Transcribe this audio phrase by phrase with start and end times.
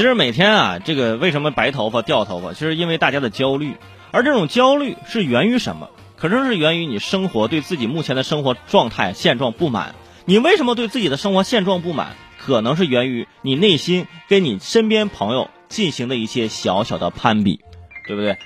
[0.00, 3.76] 其实每天啊，这个为什么白头发掉头发，其实因为大家的焦虑，
[4.12, 5.90] 而这种焦虑是源于什么？
[6.16, 9.94] 可能是源于你生活对自己目前的生活状态现状不满。
[10.24, 12.16] 你为什么对自己的生活现状不满？
[12.38, 17.60] 可能是源于你内心跟你身边朋友进行的一些小小的攀比，
[18.06, 18.38] 对不对？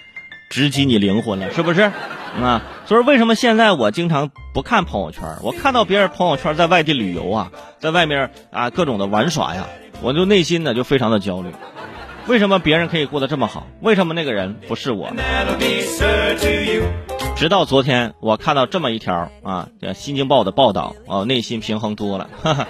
[0.51, 1.83] 直击你灵魂了，是不是？
[2.43, 5.23] 啊，所以为什么现在我经常不看朋友圈？
[5.45, 9.69] 我看到别人朋友圈在外地旅游啊，在外面啊各种的玩耍呀，
[10.03, 11.51] 我就内心呢就非常的焦虑。
[12.27, 13.67] 为什么别人可以过得这么好？
[13.81, 15.13] 为什么那个人不是我？
[17.37, 22.31] 直到昨天，我看到这么一条啊，《新京报》的报道，哦，内心平衡多了。
[22.43, 22.69] 哈哈，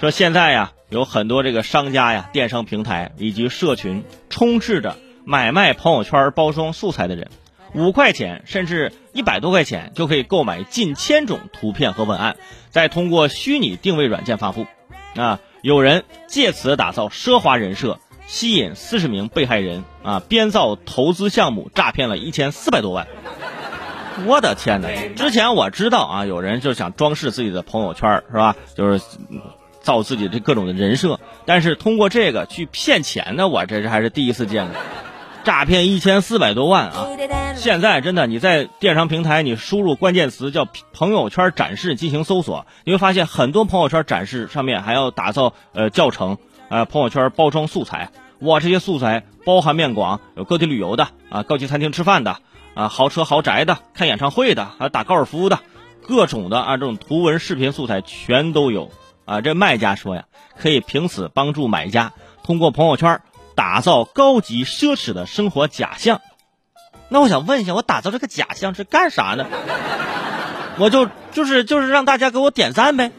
[0.00, 7.30] 说现在呀，有很多这个商家呀、电商平台以及社群充斥着买卖朋友圈包装素材的人。
[7.74, 12.36] 五块钱甚至一百多块钱就可以购买近千种图片和文案，
[12.70, 14.66] 再通过虚拟定位软件发布。
[15.16, 23.06] 啊，有人借此打造奢华人设，吸引四十名被害人啊，编造投资项目，诈骗了一千四百多万。
[24.26, 24.90] 我的天哪！
[25.16, 28.54] 之前我知道啊，有人就想装饰自己的朋友圈，是吧？
[28.76, 29.02] 就是
[29.80, 34.74] 造自己的各种的人设，但是通过这个去骗钱呢，我这是还是第一次见的。
[35.44, 37.06] 诈骗一千四百多万啊！
[37.54, 46.38] 现在真的，你在电商平台，你输入关键词叫“朋友圈展示”进行搜索，你会发现很多朋友圈展示上面还要打造呃教程，
[46.70, 48.10] 呃朋友圈包装素材。
[48.40, 52.38] 哇，这些素材包含面广，有各地旅游的啊，高级餐厅吃饭的
[52.74, 55.60] 啊，豪车豪宅的，看演唱会的，还有打高尔夫的，
[56.08, 58.90] 各种的啊这种图文视频素材全都有
[59.26, 59.42] 啊。
[59.42, 60.24] 这卖家说呀，
[60.58, 63.20] 可以凭此帮助买家通过朋友圈。
[63.54, 66.20] 打造高级奢侈的生活假象，
[67.08, 69.46] 那我想问一下，我打造这个假象是干啥呢？
[70.78, 73.12] 我就就是就是让大家给我点赞呗。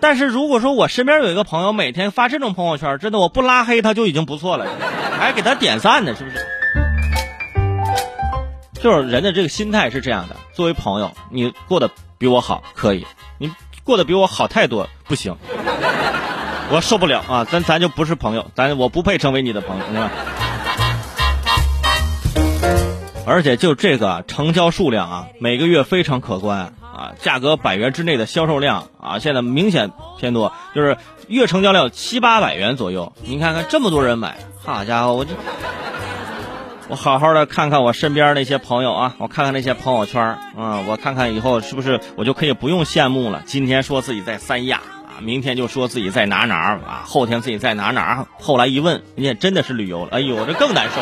[0.00, 4.66] 但是如果说我身边有一个朋友每天发这种朋友圈，真的我不拉黑他就已经不错了，
[5.18, 6.36] 还给他点赞呢，是不是？
[8.80, 13.06] 就是人的这个心态是这样的，作为朋友，你过得比我好可以，
[13.38, 13.50] 你
[13.82, 15.34] 过得比我好太多不行。
[16.70, 17.44] 我受不了啊！
[17.44, 20.10] 咱咱就不是朋友，咱我不配成为你的朋友，是吧？
[23.26, 30.96] 而且就这个成交数量啊，每个月非常可观啊，价格百元之内的销售量啊，现在明显偏多，就是
[31.28, 33.12] 月成交量七八百元左右。
[33.22, 35.32] 你看看这么多人买，好家伙，我就
[36.88, 40.22] 我好好的看看我身边那些朋友啊，我看看那些朋友圈
[40.56, 43.42] 啊，我看看以后是不是我就可以不用羡慕了。
[43.46, 44.80] 今天说自己在三亚。
[45.20, 51.00] 明天就说自己在哪哪儿啊，后天自己在哪哪儿，后来一问，人家真的是旅游了，哎呦，这更难受。